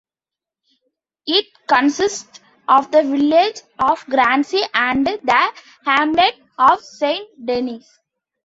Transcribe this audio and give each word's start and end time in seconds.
It 1.27 1.45
consists 1.67 2.39
of 2.67 2.89
the 2.89 3.03
village 3.03 3.61
of 3.77 4.03
Grancy 4.07 4.61
and 4.73 5.05
the 5.05 5.53
hamlet 5.85 6.37
of 6.57 6.81
Saint-Denis. 6.81 7.87